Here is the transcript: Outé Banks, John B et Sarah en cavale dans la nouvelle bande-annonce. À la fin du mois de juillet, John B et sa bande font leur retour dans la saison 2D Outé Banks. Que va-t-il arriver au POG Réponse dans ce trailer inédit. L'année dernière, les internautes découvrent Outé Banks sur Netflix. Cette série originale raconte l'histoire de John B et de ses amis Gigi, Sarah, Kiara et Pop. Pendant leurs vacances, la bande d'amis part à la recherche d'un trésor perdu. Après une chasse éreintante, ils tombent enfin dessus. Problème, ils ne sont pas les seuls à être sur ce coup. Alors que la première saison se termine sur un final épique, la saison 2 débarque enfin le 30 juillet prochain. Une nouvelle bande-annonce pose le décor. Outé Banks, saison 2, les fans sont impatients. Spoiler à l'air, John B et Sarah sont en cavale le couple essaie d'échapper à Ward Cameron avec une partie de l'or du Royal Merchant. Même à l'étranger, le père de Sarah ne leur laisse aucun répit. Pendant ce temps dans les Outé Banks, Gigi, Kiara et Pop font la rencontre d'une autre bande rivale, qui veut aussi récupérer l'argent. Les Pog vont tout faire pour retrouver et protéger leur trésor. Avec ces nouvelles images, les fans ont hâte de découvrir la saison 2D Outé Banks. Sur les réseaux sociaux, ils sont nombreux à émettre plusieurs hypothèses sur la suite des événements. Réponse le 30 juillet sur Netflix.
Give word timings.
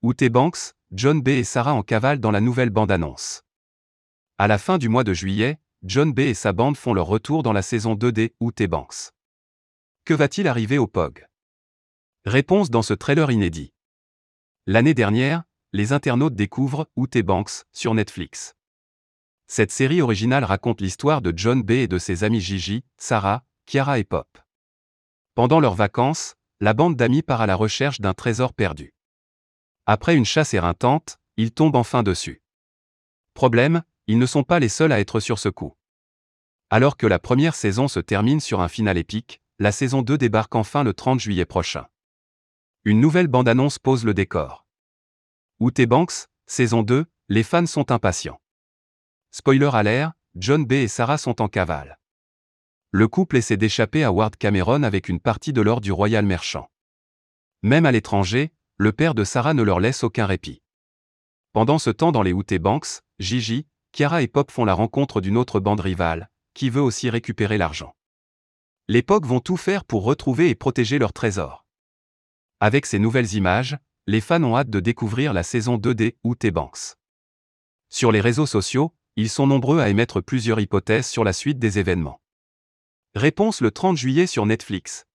Outé 0.00 0.28
Banks, 0.28 0.74
John 0.92 1.20
B 1.20 1.30
et 1.30 1.42
Sarah 1.42 1.74
en 1.74 1.82
cavale 1.82 2.20
dans 2.20 2.30
la 2.30 2.40
nouvelle 2.40 2.70
bande-annonce. 2.70 3.42
À 4.38 4.46
la 4.46 4.56
fin 4.56 4.78
du 4.78 4.88
mois 4.88 5.02
de 5.02 5.12
juillet, 5.12 5.58
John 5.82 6.12
B 6.12 6.20
et 6.20 6.34
sa 6.34 6.52
bande 6.52 6.76
font 6.76 6.94
leur 6.94 7.08
retour 7.08 7.42
dans 7.42 7.52
la 7.52 7.62
saison 7.62 7.96
2D 7.96 8.32
Outé 8.38 8.68
Banks. 8.68 9.10
Que 10.04 10.14
va-t-il 10.14 10.46
arriver 10.46 10.78
au 10.78 10.86
POG 10.86 11.26
Réponse 12.24 12.70
dans 12.70 12.82
ce 12.82 12.94
trailer 12.94 13.32
inédit. 13.32 13.72
L'année 14.66 14.94
dernière, 14.94 15.42
les 15.72 15.92
internautes 15.92 16.36
découvrent 16.36 16.88
Outé 16.94 17.24
Banks 17.24 17.64
sur 17.72 17.92
Netflix. 17.92 18.54
Cette 19.48 19.72
série 19.72 20.00
originale 20.00 20.44
raconte 20.44 20.80
l'histoire 20.80 21.22
de 21.22 21.32
John 21.36 21.60
B 21.60 21.72
et 21.72 21.88
de 21.88 21.98
ses 21.98 22.22
amis 22.22 22.40
Gigi, 22.40 22.84
Sarah, 22.98 23.42
Kiara 23.66 23.98
et 23.98 24.04
Pop. 24.04 24.28
Pendant 25.34 25.58
leurs 25.58 25.74
vacances, 25.74 26.36
la 26.60 26.72
bande 26.72 26.94
d'amis 26.94 27.22
part 27.22 27.40
à 27.40 27.46
la 27.48 27.56
recherche 27.56 28.00
d'un 28.00 28.14
trésor 28.14 28.54
perdu. 28.54 28.94
Après 29.90 30.14
une 30.14 30.24
chasse 30.24 30.52
éreintante, 30.52 31.18
ils 31.38 31.50
tombent 31.50 31.74
enfin 31.74 32.02
dessus. 32.02 32.42
Problème, 33.32 33.82
ils 34.06 34.18
ne 34.18 34.26
sont 34.26 34.44
pas 34.44 34.60
les 34.60 34.68
seuls 34.68 34.92
à 34.92 35.00
être 35.00 35.18
sur 35.18 35.38
ce 35.38 35.48
coup. 35.48 35.76
Alors 36.70 36.98
que 36.98 37.06
la 37.06 37.18
première 37.18 37.54
saison 37.54 37.88
se 37.88 37.98
termine 37.98 38.38
sur 38.38 38.60
un 38.60 38.68
final 38.68 38.98
épique, 38.98 39.40
la 39.58 39.72
saison 39.72 40.02
2 40.02 40.18
débarque 40.18 40.54
enfin 40.54 40.84
le 40.84 40.92
30 40.92 41.18
juillet 41.18 41.46
prochain. 41.46 41.86
Une 42.84 43.00
nouvelle 43.00 43.28
bande-annonce 43.28 43.78
pose 43.78 44.04
le 44.04 44.12
décor. 44.12 44.66
Outé 45.58 45.86
Banks, 45.86 46.28
saison 46.46 46.82
2, 46.82 47.06
les 47.30 47.42
fans 47.42 47.66
sont 47.66 47.90
impatients. 47.90 48.40
Spoiler 49.30 49.70
à 49.72 49.82
l'air, 49.82 50.12
John 50.34 50.66
B 50.66 50.72
et 50.74 50.88
Sarah 50.88 51.18
sont 51.18 51.40
en 51.42 51.48
cavale 51.48 51.98
le 52.90 53.06
couple 53.06 53.36
essaie 53.36 53.58
d'échapper 53.58 54.02
à 54.02 54.12
Ward 54.12 54.36
Cameron 54.36 54.82
avec 54.82 55.08
une 55.08 55.20
partie 55.20 55.52
de 55.52 55.60
l'or 55.60 55.80
du 55.80 55.92
Royal 55.92 56.24
Merchant. 56.24 56.70
Même 57.62 57.84
à 57.84 57.92
l'étranger, 57.92 58.50
le 58.80 58.92
père 58.92 59.14
de 59.14 59.24
Sarah 59.24 59.54
ne 59.54 59.62
leur 59.62 59.80
laisse 59.80 60.04
aucun 60.04 60.24
répit. 60.24 60.62
Pendant 61.52 61.80
ce 61.80 61.90
temps 61.90 62.12
dans 62.12 62.22
les 62.22 62.32
Outé 62.32 62.60
Banks, 62.60 63.00
Gigi, 63.18 63.66
Kiara 63.90 64.22
et 64.22 64.28
Pop 64.28 64.52
font 64.52 64.64
la 64.64 64.74
rencontre 64.74 65.20
d'une 65.20 65.36
autre 65.36 65.58
bande 65.58 65.80
rivale, 65.80 66.30
qui 66.54 66.70
veut 66.70 66.80
aussi 66.80 67.10
récupérer 67.10 67.58
l'argent. 67.58 67.96
Les 68.86 69.02
Pog 69.02 69.26
vont 69.26 69.40
tout 69.40 69.56
faire 69.56 69.84
pour 69.84 70.04
retrouver 70.04 70.48
et 70.48 70.54
protéger 70.54 71.00
leur 71.00 71.12
trésor. 71.12 71.66
Avec 72.60 72.86
ces 72.86 73.00
nouvelles 73.00 73.34
images, 73.34 73.76
les 74.06 74.20
fans 74.20 74.42
ont 74.44 74.56
hâte 74.56 74.70
de 74.70 74.78
découvrir 74.78 75.32
la 75.32 75.42
saison 75.42 75.76
2D 75.76 76.14
Outé 76.22 76.52
Banks. 76.52 76.94
Sur 77.88 78.12
les 78.12 78.20
réseaux 78.20 78.46
sociaux, 78.46 78.94
ils 79.16 79.28
sont 79.28 79.48
nombreux 79.48 79.80
à 79.80 79.88
émettre 79.88 80.22
plusieurs 80.22 80.60
hypothèses 80.60 81.08
sur 81.08 81.24
la 81.24 81.32
suite 81.32 81.58
des 81.58 81.80
événements. 81.80 82.20
Réponse 83.16 83.60
le 83.60 83.72
30 83.72 83.96
juillet 83.96 84.28
sur 84.28 84.46
Netflix. 84.46 85.07